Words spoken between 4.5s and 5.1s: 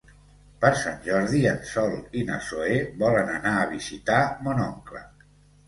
oncle.